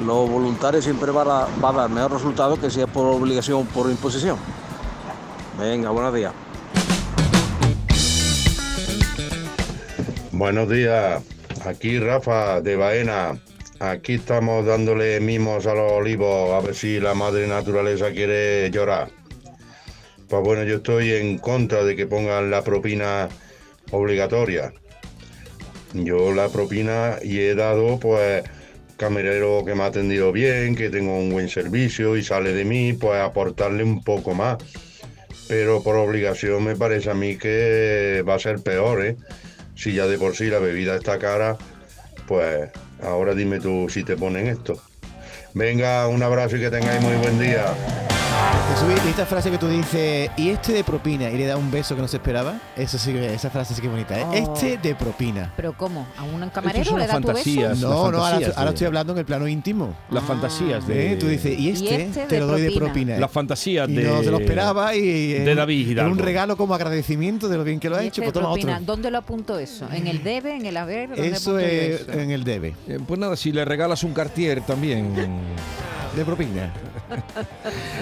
Lo 0.04 0.26
voluntario 0.26 0.82
siempre 0.82 1.12
va 1.12 1.22
a, 1.22 1.48
va 1.64 1.70
a 1.70 1.74
dar 1.74 1.90
mejor 1.92 2.14
resultado 2.14 2.60
que 2.60 2.72
si 2.72 2.82
es 2.82 2.88
por 2.88 3.06
obligación 3.06 3.68
por 3.68 3.88
imposición. 3.92 4.38
Venga, 5.60 5.92
buenos 5.92 6.16
días. 6.16 6.34
Buenos 10.32 10.68
días, 10.70 11.22
aquí 11.64 12.00
Rafa 12.00 12.62
de 12.62 12.76
Baena. 12.76 13.40
Aquí 13.80 14.16
estamos 14.16 14.66
dándole 14.66 15.20
mimos 15.20 15.68
a 15.68 15.76
los 15.76 15.92
olivos 15.92 16.52
a 16.52 16.66
ver 16.66 16.74
si 16.74 17.00
la 17.00 17.14
madre 17.14 17.46
naturaleza 17.46 18.10
quiere 18.10 18.72
llorar. 18.72 19.12
Pues 20.28 20.44
bueno, 20.44 20.64
yo 20.64 20.78
estoy 20.78 21.12
en 21.12 21.38
contra 21.38 21.84
de 21.84 21.96
que 21.96 22.08
pongan 22.08 22.50
la 22.50 22.64
propina 22.64 23.30
obligatoria. 23.92 24.74
Yo 25.94 26.34
la 26.34 26.50
propina 26.50 27.18
y 27.22 27.40
he 27.40 27.56
dado 27.56 28.00
pues 28.00 28.44
camarero 28.98 29.64
que 29.66 29.74
me 29.74 29.84
ha 29.84 29.88
atendido 29.88 30.32
bien, 30.32 30.76
que 30.76 30.90
tengo 30.90 31.18
un 31.18 31.32
buen 31.32 31.50
servicio 31.50 32.16
y 32.18 32.24
sale 32.24 32.54
de 32.54 32.64
mí, 32.66 32.94
pues 32.94 33.20
aportarle 33.20 33.84
un 33.84 34.04
poco 34.04 34.34
más. 34.34 34.58
Pero 35.48 35.82
por 35.84 35.96
obligación 35.96 36.64
me 36.64 36.76
parece 36.76 37.10
a 37.10 37.14
mí 37.14 37.36
que 37.36 38.24
va 38.28 38.36
a 38.36 38.40
ser 38.40 38.62
peor, 38.62 39.06
¿eh? 39.06 39.18
Si 39.76 39.94
ya 39.94 40.06
de 40.06 40.18
por 40.18 40.36
sí 40.36 40.46
la 40.46 40.60
bebida 40.60 40.96
está 40.96 41.18
cara, 41.18 41.58
pues 42.28 42.70
ahora 43.02 43.34
dime 43.34 43.60
tú 43.60 43.88
si 43.90 44.04
te 44.04 44.16
ponen 44.16 44.48
esto. 44.48 44.80
Venga, 45.54 46.08
un 46.08 46.22
abrazo 46.24 46.58
y 46.58 46.60
que 46.60 46.70
tengáis 46.70 47.02
muy 47.02 47.16
buen 47.16 47.40
día. 47.40 47.66
Jesús, 48.74 49.06
esta 49.10 49.26
frase 49.26 49.52
que 49.52 49.58
tú 49.58 49.68
dices, 49.68 50.30
y 50.38 50.50
este 50.50 50.72
de 50.72 50.84
propina, 50.86 51.30
y 51.30 51.38
le 51.38 51.46
da 51.46 51.58
un 51.58 51.70
beso 51.70 51.94
que 51.94 52.02
no 52.02 52.08
se 52.08 52.18
esperaba, 52.18 52.58
eso 52.78 52.98
sí, 52.98 53.12
que- 53.12 53.34
esa 53.34 53.50
frase 53.50 53.74
sí 53.76 53.82
que 53.82 53.88
es 53.88 53.92
bonita, 53.92 54.18
¿eh? 54.18 54.24
Oh. 54.26 54.34
Este 54.54 54.78
de 54.78 54.96
propina. 54.96 55.52
¿Pero 55.58 55.74
cómo? 55.76 56.08
¿A 56.18 56.24
un 56.24 56.50
camarero 56.50 56.98
le 56.98 57.06
da 57.06 57.20
tu 57.20 57.28
beso? 57.28 57.76
No, 57.76 58.12
no, 58.12 58.26
ahora, 58.26 58.40
ahora 58.56 58.70
estoy 58.70 58.88
hablando 58.88 59.12
en 59.12 59.20
el 59.20 59.26
plano 59.26 59.46
íntimo. 59.48 59.94
Las 60.10 60.24
fantasías 60.24 60.88
de... 60.88 61.14
¿Eh? 61.14 61.16
Tú 61.18 61.28
dices, 61.28 61.60
y 61.60 61.70
este, 61.72 62.04
este 62.04 62.26
te 62.28 62.40
lo 62.40 62.48
doy 62.48 62.62
de 62.62 62.72
propina. 62.72 63.18
Las 63.18 63.30
fantasías 63.32 63.90
y 63.90 63.94
de... 63.96 64.04
no 64.04 64.24
se 64.24 64.32
lo 64.32 64.40
esperaba 64.40 64.96
y 64.96 65.34
de 65.34 65.54
David 65.56 65.90
Hidalgo. 65.90 66.12
un 66.14 66.18
regalo 66.20 66.56
como 66.56 66.74
agradecimiento 66.74 67.50
de 67.50 67.58
lo 67.58 67.66
bien 67.66 67.80
que 67.80 67.90
lo 67.90 67.98
ha 67.98 68.04
hecho, 68.04 68.22
este 68.22 68.32
pues 68.32 68.34
toma 68.34 68.48
propina, 68.54 68.74
otro. 68.76 68.86
¿Dónde 68.86 69.12
lo 69.12 69.18
apunto 69.18 69.60
eso? 69.60 69.86
¿En 69.92 70.08
el 70.08 70.24
debe? 70.24 70.56
¿En 70.56 70.66
el 70.66 70.78
haber? 70.78 71.10
¿Dónde 71.10 71.28
Eso 71.28 71.60
es 71.60 72.02
eso? 72.02 72.12
en 72.14 72.32
el 72.32 72.44
debe. 72.46 72.74
Eh, 72.88 73.00
Pues 73.06 73.20
nada, 73.20 73.36
si 73.36 73.52
le 73.52 73.66
regalas 73.66 74.04
un 74.04 74.14
Cartier 74.14 74.62
también... 74.62 75.14
De 76.16 76.26
propina. 76.26 76.74